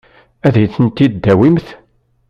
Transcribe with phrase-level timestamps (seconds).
[0.45, 1.67] Ad iyi-ten-id-tawimt?